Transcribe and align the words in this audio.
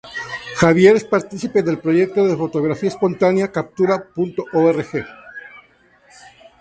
Javier 0.55 0.95
es 0.95 1.03
partícipe 1.03 1.61
del 1.61 1.77
proyecto 1.77 2.25
de 2.25 2.35
fotografía 2.35 2.89
espontánea: 2.89 3.51
Captura.org. 3.51 5.05